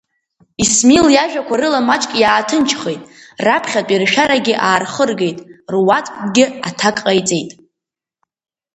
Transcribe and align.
Исмил 0.63 1.05
иажәақәа 1.11 1.55
рыла 1.59 1.81
маҷк 1.87 2.11
иааҭынчхеит, 2.21 3.01
раԥхьатәи 3.45 3.99
ршәарагьы 4.01 4.55
аархыргеит 4.67 5.39
руаӡәкгьы 5.73 6.45
аҭак 6.67 6.97
ҟаиҵеит. 7.03 7.51